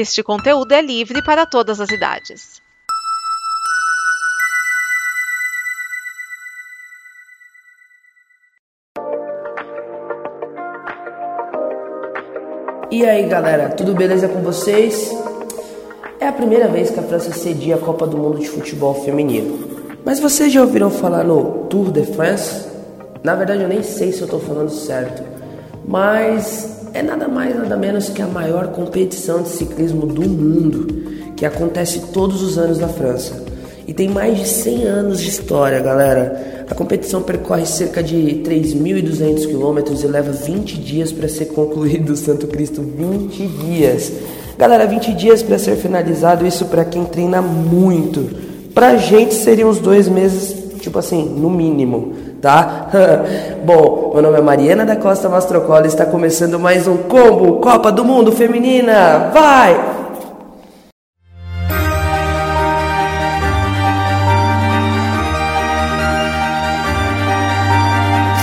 [0.00, 2.62] Este conteúdo é livre para todas as idades.
[12.88, 15.10] E aí galera, tudo beleza com vocês?
[16.20, 19.98] É a primeira vez que a França cedia a Copa do Mundo de Futebol Feminino.
[20.04, 22.68] Mas vocês já ouviram falar no Tour de France?
[23.24, 25.24] Na verdade eu nem sei se eu estou falando certo,
[25.84, 30.86] mas é nada mais nada menos que a maior competição de ciclismo do mundo,
[31.36, 33.44] que acontece todos os anos na França.
[33.86, 36.66] E tem mais de 100 anos de história, galera.
[36.68, 42.46] A competição percorre cerca de 3.200 quilômetros e leva 20 dias para ser concluído, Santo
[42.46, 44.12] Cristo, 20 dias.
[44.58, 48.28] Galera, 20 dias para ser finalizado, isso para quem treina muito.
[48.74, 52.88] Pra gente seriam uns dois meses, tipo assim, no mínimo, tá?
[53.64, 57.92] Bom, meu nome é Mariana da Costa Mastrocola e está começando mais um combo Copa
[57.92, 59.30] do Mundo Feminina.
[59.32, 59.98] Vai!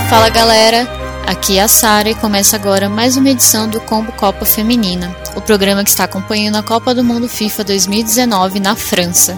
[0.08, 0.88] Fala galera,
[1.26, 5.40] aqui é a Sara e começa agora mais uma edição do Combo Copa Feminina, o
[5.40, 9.36] programa que está acompanhando a Copa do Mundo FIFA 2019 na França.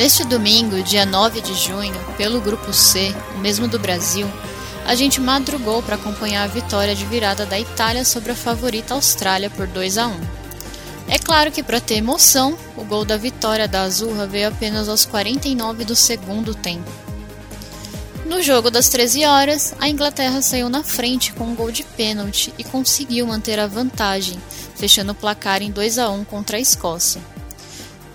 [0.00, 4.26] Neste domingo, dia 9 de junho, pelo Grupo C, o mesmo do Brasil,
[4.86, 9.50] a gente madrugou para acompanhar a vitória de virada da Itália sobre a favorita Austrália
[9.50, 10.20] por 2 a 1.
[11.06, 15.04] É claro que para ter emoção, o gol da vitória da Azurra veio apenas aos
[15.04, 16.90] 49 do segundo tempo.
[18.24, 22.54] No jogo das 13 horas, a Inglaterra saiu na frente com um gol de pênalti
[22.56, 24.40] e conseguiu manter a vantagem,
[24.74, 27.20] fechando o placar em 2 a 1 contra a Escócia.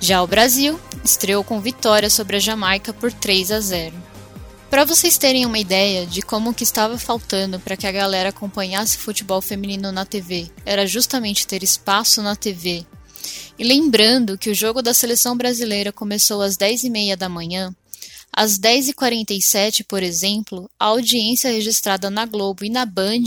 [0.05, 3.95] Já o Brasil estreou com vitória sobre a Jamaica por 3 a 0.
[4.69, 8.99] Para vocês terem uma ideia de como que estava faltando para que a galera acompanhasse
[8.99, 12.85] futebol feminino na TV, era justamente ter espaço na TV.
[13.57, 17.75] E lembrando que o jogo da seleção brasileira começou às 10h30 da manhã,
[18.31, 23.23] às 10h47, por exemplo, a audiência registrada na Globo e na Band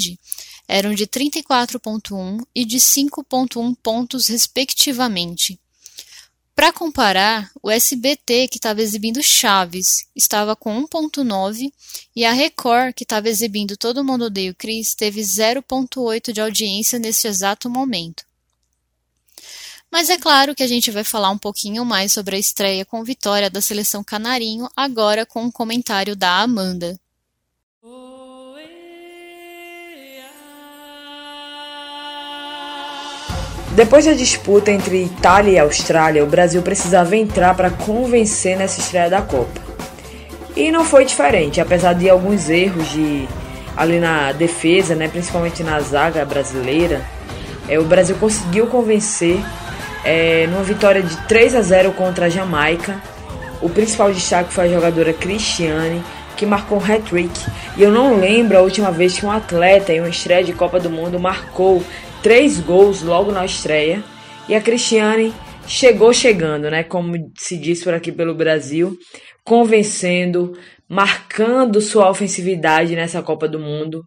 [0.68, 5.58] eram de 34,1 e de 5,1 pontos, respectivamente.
[6.58, 11.72] Para comparar, o SBT, que estava exibindo Chaves, estava com 1,9
[12.16, 16.98] e a Record, que estava exibindo Todo Mundo Odeia o Chris, teve 0,8 de audiência
[16.98, 18.24] neste exato momento.
[19.88, 23.04] Mas é claro que a gente vai falar um pouquinho mais sobre a estreia com
[23.04, 26.98] vitória da seleção canarinho, agora com um comentário da Amanda.
[33.78, 39.08] Depois da disputa entre Itália e Austrália, o Brasil precisava entrar para convencer nessa estreia
[39.08, 39.60] da Copa.
[40.56, 43.28] E não foi diferente, apesar de alguns erros de
[43.76, 47.02] ali na defesa, né, principalmente na zaga brasileira,
[47.68, 49.38] é, o Brasil conseguiu convencer
[50.04, 53.00] é, numa vitória de 3 a 0 contra a Jamaica.
[53.62, 56.02] O principal destaque foi a jogadora Cristiane,
[56.36, 57.46] que marcou um hat-trick.
[57.76, 60.80] E eu não lembro a última vez que um atleta em uma estreia de Copa
[60.80, 61.80] do Mundo marcou
[62.22, 64.02] três gols logo na estreia.
[64.48, 65.32] E a Cristiane
[65.66, 66.82] chegou chegando, né?
[66.82, 68.96] Como se diz por aqui pelo Brasil,
[69.44, 70.56] convencendo,
[70.88, 74.02] marcando sua ofensividade nessa Copa do Mundo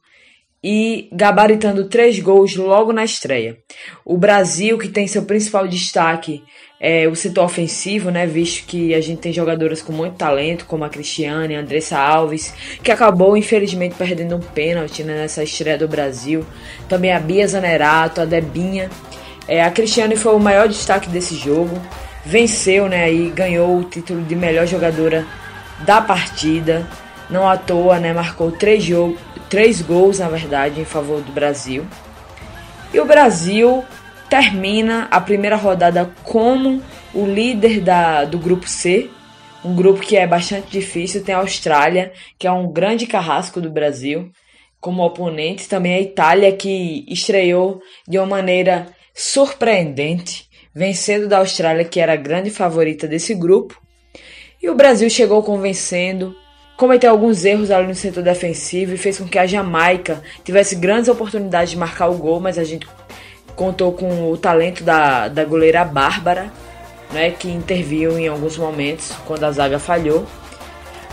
[0.63, 3.57] e gabaritando três gols logo na estreia.
[4.05, 6.43] O Brasil, que tem seu principal destaque
[6.83, 10.83] é o setor ofensivo, né, visto que a gente tem jogadoras com muito talento, como
[10.83, 15.87] a Cristiane, a Andressa Alves, que acabou infelizmente perdendo um pênalti né, nessa estreia do
[15.87, 16.43] Brasil.
[16.89, 18.89] Também a Bia Zanerato, a Debinha.
[19.47, 21.79] É, a Cristiane foi o maior destaque desse jogo.
[22.25, 25.23] Venceu, né, e ganhou o título de melhor jogadora
[25.85, 26.87] da partida.
[27.31, 29.17] Não à toa, né, marcou três jogos
[29.51, 31.85] três gols, na verdade, em favor do Brasil.
[32.93, 33.83] E o Brasil
[34.29, 36.81] termina a primeira rodada como
[37.13, 39.09] o líder da, do grupo C,
[39.63, 41.21] um grupo que é bastante difícil.
[41.21, 44.31] Tem a Austrália, que é um grande carrasco do Brasil,
[44.79, 45.67] como oponente.
[45.67, 52.17] Também a Itália, que estreou de uma maneira surpreendente, vencendo da Austrália, que era a
[52.17, 53.77] grande favorita desse grupo.
[54.63, 56.33] E o Brasil chegou convencendo
[56.77, 61.09] cometeu alguns erros ali no setor defensivo e fez com que a Jamaica tivesse grandes
[61.09, 62.87] oportunidades de marcar o gol, mas a gente
[63.55, 66.51] contou com o talento da, da goleira Bárbara,
[67.11, 70.25] né, que interviu em alguns momentos quando a zaga falhou.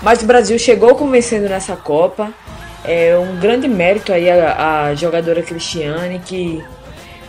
[0.03, 2.33] Mas o Brasil chegou convencendo nessa Copa.
[2.85, 6.65] É um grande mérito aí a, a jogadora Cristiane que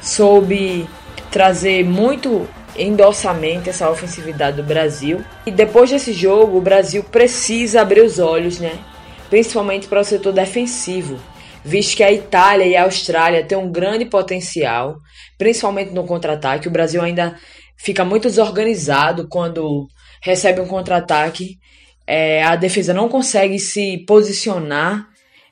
[0.02, 0.88] soube
[1.32, 5.24] trazer muito endossamente essa ofensividade do Brasil.
[5.46, 8.80] E depois desse jogo, o Brasil precisa abrir os olhos, né?
[9.30, 11.20] Principalmente para o setor defensivo.
[11.64, 14.98] visto que a Itália e a Austrália têm um grande potencial,
[15.38, 16.68] principalmente no contra-ataque.
[16.68, 17.36] O Brasil ainda
[17.78, 19.88] fica muito desorganizado quando
[20.22, 21.58] recebe um contra-ataque.
[22.08, 25.06] É, a defesa não consegue se posicionar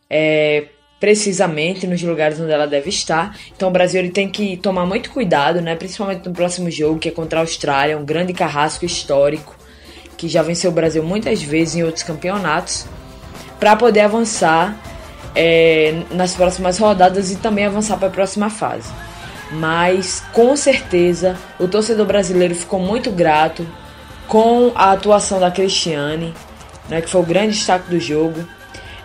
[0.09, 0.69] é,
[0.99, 3.37] precisamente nos lugares onde ela deve estar.
[3.55, 5.75] Então o Brasil ele tem que tomar muito cuidado, né?
[5.75, 9.55] principalmente no próximo jogo, que é contra a Austrália, um grande carrasco histórico,
[10.17, 12.85] que já venceu o Brasil muitas vezes em outros campeonatos,
[13.59, 14.75] para poder avançar
[15.35, 18.89] é, nas próximas rodadas e também avançar para a próxima fase.
[19.51, 23.65] Mas com certeza o torcedor brasileiro ficou muito grato
[24.27, 26.33] com a atuação da Cristiane,
[26.89, 28.45] né, que foi o grande destaque do jogo.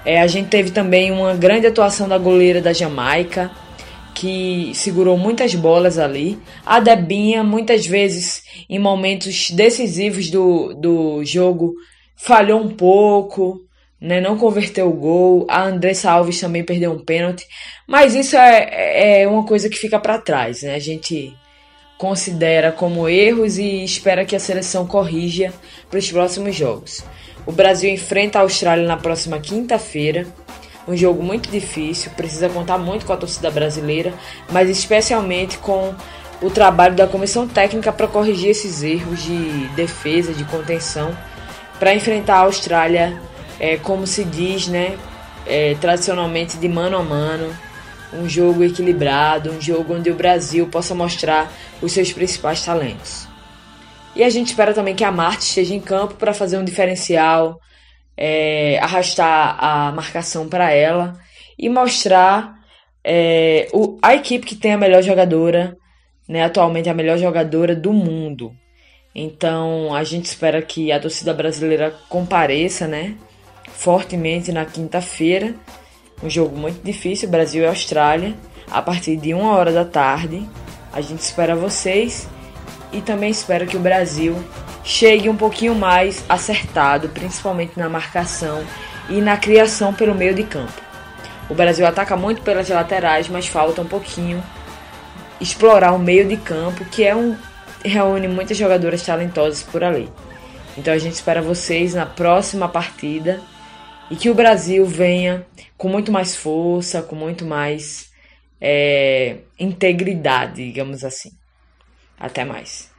[0.04, 3.50] É, a gente teve também uma grande atuação da goleira da Jamaica,
[4.14, 6.38] que segurou muitas bolas ali.
[6.66, 11.74] A Debinha, muitas vezes, em momentos decisivos do, do jogo,
[12.16, 13.60] falhou um pouco,
[14.00, 14.20] né?
[14.20, 15.46] não converteu o gol.
[15.48, 17.46] A Andressa Alves também perdeu um pênalti.
[17.86, 20.62] Mas isso é, é uma coisa que fica para trás.
[20.62, 20.74] Né?
[20.74, 21.32] A gente
[22.02, 25.52] considera como erros e espera que a seleção corrija
[25.88, 27.04] para os próximos jogos.
[27.46, 30.26] O Brasil enfrenta a Austrália na próxima quinta-feira.
[30.88, 34.12] Um jogo muito difícil, precisa contar muito com a torcida brasileira,
[34.50, 35.94] mas especialmente com
[36.42, 41.16] o trabalho da comissão técnica para corrigir esses erros de defesa, de contenção,
[41.78, 43.16] para enfrentar a Austrália,
[43.60, 44.98] é, como se diz, né,
[45.46, 47.56] é, tradicionalmente de mano a mano,
[48.12, 53.26] um jogo equilibrado, um jogo onde o Brasil possa mostrar os seus principais talentos.
[54.14, 57.58] E a gente espera também que a Marte esteja em campo para fazer um diferencial,
[58.16, 61.14] é, arrastar a marcação para ela
[61.58, 62.54] e mostrar
[63.02, 65.76] é, o, a equipe que tem a melhor jogadora,
[66.28, 68.54] né, atualmente a melhor jogadora do mundo.
[69.14, 73.16] Então a gente espera que a torcida brasileira compareça, né,
[73.68, 75.54] fortemente na quinta-feira.
[76.22, 78.34] Um jogo muito difícil, Brasil e Austrália,
[78.70, 80.48] a partir de uma hora da tarde.
[80.92, 82.28] A gente espera vocês
[82.92, 84.36] e também espero que o Brasil
[84.84, 88.62] chegue um pouquinho mais acertado, principalmente na marcação
[89.08, 90.80] e na criação pelo meio de campo.
[91.50, 94.42] O Brasil ataca muito pelas laterais, mas falta um pouquinho
[95.40, 97.36] explorar o meio de campo, que é um
[97.84, 100.08] reúne muitas jogadoras talentosas por ali.
[100.78, 103.40] Então a gente espera vocês na próxima partida
[104.12, 105.46] e que o Brasil venha
[105.78, 108.10] com muito mais força, com muito mais
[108.60, 111.30] é, integridade, digamos assim.
[112.20, 112.90] Até mais.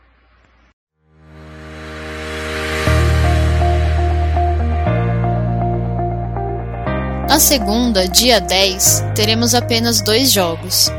[7.29, 10.89] Na segunda, dia 10, teremos apenas dois jogos.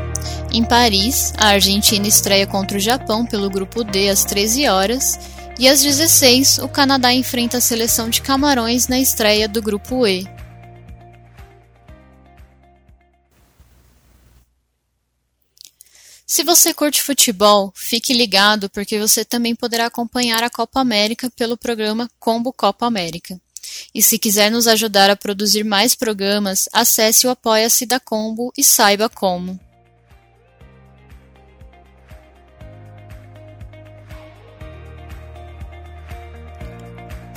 [0.49, 5.67] Em Paris, a Argentina estreia contra o Japão pelo grupo D às 13 horas e
[5.67, 10.27] às 16 o Canadá enfrenta a seleção de Camarões na estreia do grupo E.
[16.25, 21.55] Se você curte futebol, fique ligado porque você também poderá acompanhar a Copa América pelo
[21.55, 23.39] programa Combo Copa América.
[23.93, 28.63] E se quiser nos ajudar a produzir mais programas, acesse o Apoia-se da Combo e
[28.63, 29.59] saiba como.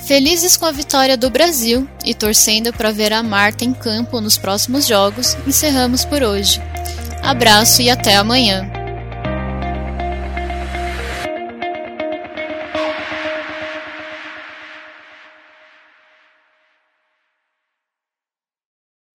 [0.09, 4.39] Felizes com a vitória do Brasil e torcendo para ver a Marta em campo nos
[4.39, 6.59] próximos jogos, encerramos por hoje.
[7.21, 8.67] Abraço e até amanhã!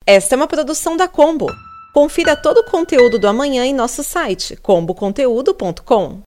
[0.07, 1.49] Esta é uma produção da Combo.
[1.93, 6.23] Confira todo o conteúdo do amanhã em nosso site comboconteúdo.com.